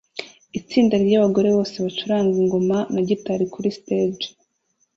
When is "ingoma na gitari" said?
2.43-3.45